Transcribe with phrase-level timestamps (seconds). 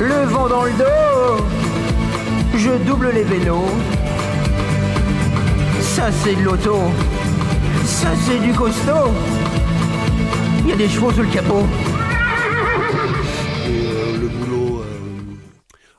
[0.00, 1.44] Le vent dans le dos,
[2.56, 3.68] je double les vélos.
[5.80, 6.78] Ça c'est de l'auto,
[7.84, 9.12] ça c'est du costaud.
[10.60, 11.66] Il y a des chevaux sous le capot.
[13.66, 14.84] Et euh, le boulot, euh,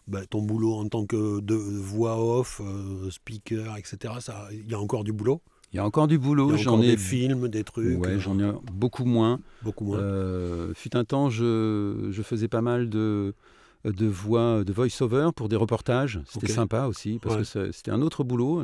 [0.08, 4.14] bah, ton boulot en tant que de voix off, euh, speaker, etc.
[4.52, 5.42] Il y a encore du boulot?
[5.74, 7.98] Il y a encore du boulot, j'en ai des films, des trucs.
[8.00, 9.40] Ouais, euh, j'en ai beaucoup moins.
[9.64, 10.00] beaucoup moins.
[10.00, 13.34] Euh, fut un temps, je, je faisais pas mal de,
[13.86, 16.20] de voix, de voice-over pour des reportages.
[16.28, 17.44] C'était sympa aussi, parce Ouais.
[17.68, 18.62] que c'était un autre boulot,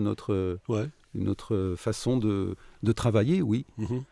[0.68, 0.90] Ouais.
[1.16, 3.66] une autre façon de, de travailler, oui.
[3.78, 4.04] Mhm.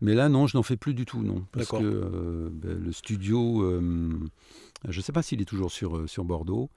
[0.00, 1.44] Mais là, non, je n'en fais plus du tout, non.
[1.52, 4.12] Parce que euh, ben, le studio, euh,
[4.88, 6.70] je ne sais pas s'il est toujours sur, sur Bordeaux,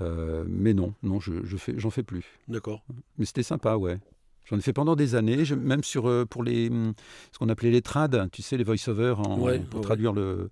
[0.00, 2.24] euh, mais non, non, je, je fais, j'en fais plus.
[2.48, 2.82] D'accord.
[3.18, 4.00] Mais c'était sympa, ouais.
[4.44, 6.94] J'en ai fait pendant des années, je- même sur euh, pour les hum,
[7.32, 9.86] ce qu'on appelait les trad, tu sais, les voice-over en- Ouais, pour ouais.
[9.86, 10.50] traduire le,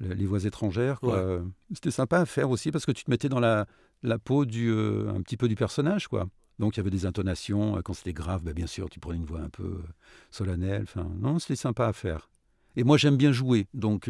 [0.00, 0.98] le- les voix étrangères.
[1.04, 1.38] Ouais.
[1.72, 3.66] C'était sympa à faire aussi parce que tu te mettais dans la,
[4.02, 6.26] la peau du euh, un petit peu du personnage, quoi.
[6.58, 7.76] Donc il y avait des intonations.
[7.76, 9.82] euh, Quand c'était grave, bah, bien sûr, tu prenais une voix un peu euh,
[10.30, 10.82] solennelle.
[10.84, 12.30] Enfin, non, c'était sympa à faire.
[12.76, 14.08] Et moi, j'aime bien jouer, donc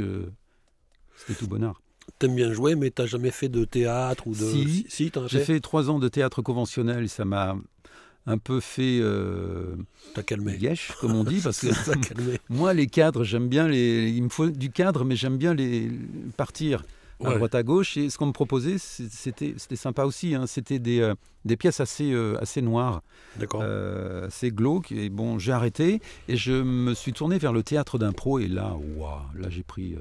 [1.17, 1.81] c'était tout bonheur.
[2.21, 4.37] T'aimes bien jouer, mais t'as jamais fait de théâtre ou de.
[4.37, 4.87] Si.
[4.89, 5.45] si as J'ai fait?
[5.45, 7.57] fait trois ans de théâtre conventionnel ça m'a
[8.27, 9.77] un peu fait euh,
[10.15, 10.57] T'as calmé.
[10.57, 11.69] yesh, comme on dit, parce que
[12.49, 14.09] moi, les cadres, j'aime bien les.
[14.11, 15.91] Il me faut du cadre, mais j'aime bien les
[16.37, 16.83] partir
[17.25, 17.37] à Ouais.
[17.37, 17.97] droite à gauche.
[17.97, 20.35] Et ce qu'on me proposait, c'était sympa aussi.
[20.35, 20.47] hein.
[20.47, 21.15] C'était des, euh,
[21.47, 23.03] des pièces assez euh, assez noires,
[23.39, 23.63] D'accord.
[23.65, 24.93] euh, assez glauques.
[24.93, 28.39] Et bon, j'ai arrêté et je me suis tourné vers le théâtre d'impro.
[28.39, 29.95] Et là, waouh, là j'ai pris.
[29.95, 29.99] euh,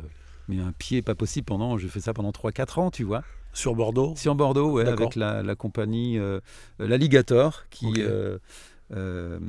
[0.47, 3.23] mais un pied pas possible pendant, j'ai fait ça pendant 3-4 ans, tu vois.
[3.55, 6.39] Sur Bordeaux Sur Bordeaux, ouais, avec la, la compagnie euh,
[6.81, 8.37] euh, l'Alligator, qui euh,
[8.93, 9.39] euh,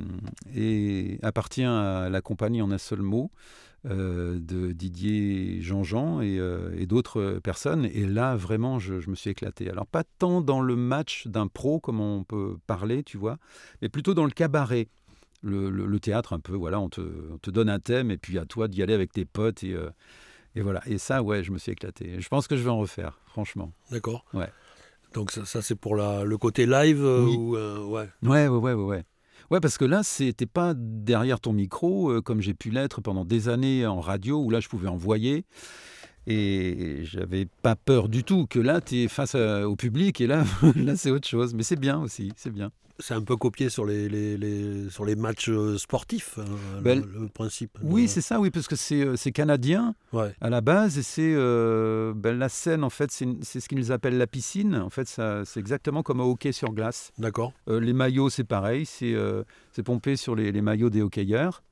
[0.55, 3.31] est- appartient à la compagnie en un seul mot
[3.85, 6.41] de Didier Jean-Jean et,
[6.77, 7.85] et d'autres personnes.
[7.85, 9.71] Et là, vraiment, je, je me suis éclaté.
[9.71, 13.39] Alors, pas tant dans le match d'un pro, comme on peut parler, tu vois,
[13.83, 14.89] mais plutôt dans le cabaret.
[15.43, 17.01] Le, le- le théâtre, un peu, voilà, on te,
[17.33, 19.63] on te donne un thème et puis à toi d'y aller avec tes potes.
[19.63, 19.77] Et,
[20.57, 20.83] et voilà.
[20.87, 22.17] Et ça, ouais, je me suis éclaté.
[22.19, 23.73] Je pense que je vais en refaire, franchement.
[23.93, 24.25] D'accord.
[24.35, 24.51] Ouais.
[25.15, 27.37] Donc ça, ça, c'est pour la, le côté live euh, Oui.
[27.37, 28.09] ou, euh, ouais.
[28.23, 29.05] Ouais, ouais, ouais, ouais,
[29.51, 29.61] ouais.
[29.61, 33.49] Parce que là, c'était pas derrière ton micro, euh, comme j'ai pu l'être pendant des
[33.49, 35.45] années en radio, où là, je pouvais envoyer.
[36.27, 40.27] Et j'avais pas peur du tout que là, tu es face à- au public, et
[40.27, 40.45] là,
[40.77, 41.55] là c'est autre chose.
[41.55, 42.71] Mais c'est bien aussi, c'est bien.
[42.99, 46.45] C'est un peu copié sur les, les, les- sur les matchs euh, sportifs, hein,
[46.77, 47.79] le- Ben, le, principe.
[47.83, 50.35] Oui, de- c'est ça, oui, parce que c'est euh, c'est canadien Ouais.
[50.41, 54.17] à la base, et c'est euh, ben, la scène, en fait, c'est ce qu'ils appellent
[54.17, 54.77] la piscine.
[54.77, 57.13] En fait, ça- c'est exactement comme au hockey sur glace.
[57.19, 57.53] D'accord.
[57.69, 61.63] Euh, les maillots, c'est pareil, c'est euh, c'est pompé sur les, les maillots des hockeyeurs.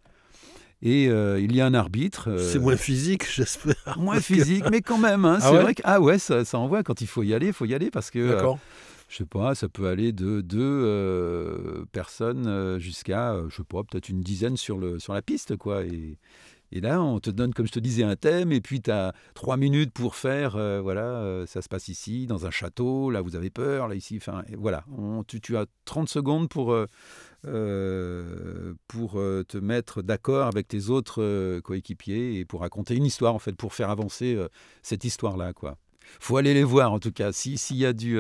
[0.87, 2.29] Et euh, il y a un arbitre.
[2.31, 3.75] euh, C'est moins physique, j'espère.
[3.99, 5.25] moins physique, mais quand même.
[5.25, 7.33] hein, Ah c'est ouais vrai que ah ouais, ça, ça envoie quand il faut y
[7.35, 8.59] aller, il faut y aller parce que euh, D'accord.
[9.09, 13.63] je sais pas, ça peut aller de deux euh, personnes euh, jusqu'à euh, je sais
[13.65, 15.83] pas, peut-être une dizaine sur le sur la piste quoi.
[15.85, 16.19] Et,
[16.75, 19.15] et là, on te donne, comme je te disais, un thème, et puis tu as
[19.35, 23.21] trois minutes pour faire, euh, voilà, euh, ça se passe ici, dans un château, là
[23.23, 24.85] vous avez peur, là ici, enfin, voilà,
[25.29, 26.75] tu, as 30 secondes pour,
[27.45, 33.39] euh, pour te mettre d'accord avec tes autres coéquipiers et pour raconter une histoire, en
[33.39, 34.37] fait, pour faire avancer
[34.83, 35.77] cette histoire-là, quoi.
[36.21, 38.19] Faut aller les voir, en tout cas, si- s'il y a du,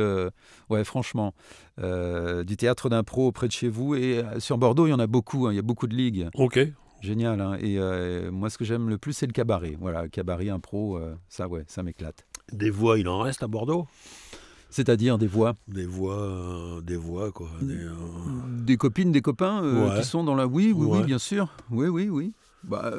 [0.71, 1.35] ouais, franchement,
[1.79, 5.49] du théâtre d'impro près de chez vous, et sur Bordeaux, il y en a beaucoup,
[5.49, 6.29] hein, il y a beaucoup de ligues.
[6.35, 6.61] Ok.
[7.05, 7.41] Génial.
[7.41, 7.57] hein.
[7.61, 9.77] Et euh, moi, ce que j'aime le plus, c'est le cabaret.
[9.79, 12.27] Voilà, cabaret, impro, euh, ça, ouais, ça m'éclate.
[12.53, 13.87] Des voix, il en reste à Bordeaux?
[14.71, 17.49] C'est-à-dire des voix, Des voix, euh, des voix, quoi.
[17.63, 17.87] Des,
[18.65, 20.01] des copines, des copains Ouais.
[20.01, 20.47] qui sont dans la.
[20.47, 20.99] Oui, oui, Ouais.
[20.99, 21.49] oui, bien sûr.
[21.71, 22.33] Oui, oui, oui.
[22.65, 22.93] Bah,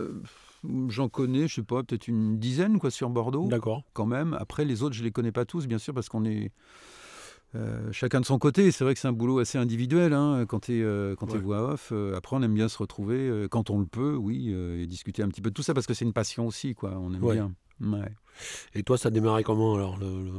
[0.89, 3.83] j'en connais, je sais pas, peut-être une dizaine, quoi, sur Bordeaux, D'accord.
[3.93, 4.35] quand même.
[4.39, 6.51] Après, les autres, je les connais pas tous, bien sûr, parce qu'on est.
[7.55, 10.61] euh, chacun de son côté, c'est vrai que c'est un boulot assez individuel hein, quand
[10.65, 11.37] tu es, Ouais.
[11.39, 11.89] voix off.
[11.91, 14.87] Euh, après, on aime bien se retrouver euh, quand on le peut, oui, euh, et
[14.87, 16.91] discuter un petit peu de tout ça parce que c'est une passion aussi, quoi.
[16.99, 17.35] On aime Ouais.
[17.35, 17.51] bien.
[17.81, 18.11] Ouais.
[18.73, 20.31] Et toi, ça a démarré comment alors le, le-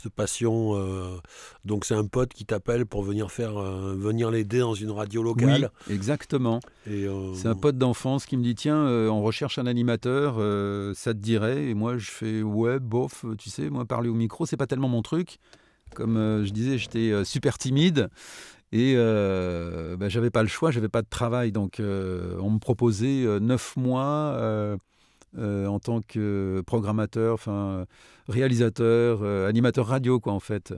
[0.00, 1.16] cette passion euh,
[1.64, 5.24] Donc c'est un pote qui t'appelle pour venir faire, euh, venir l'aider dans une radio
[5.24, 5.70] locale.
[5.88, 6.60] Oui, exactement.
[6.86, 10.94] Euh, C'est un pote d'enfance qui me dit tiens, euh, on recherche un animateur, euh,
[10.94, 11.64] ça te dirait?
[11.64, 14.68] Et moi, je fais ouais, bof, euh, tu sais, moi, parler au micro, c'est pas
[14.68, 15.38] tellement mon truc.
[15.94, 18.08] Comme euh, je disais, j'étais euh, super timide.
[18.70, 21.52] Et euh, bah, j'avais pas le choix, j'avais pas de travail.
[21.52, 24.38] Donc, on me proposait neuf mois
[25.38, 27.86] en tant que programmateur, enfin
[28.28, 30.74] réalisateur, animateur radio, quoi, en fait.